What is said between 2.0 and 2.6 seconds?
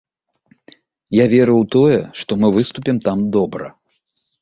што мы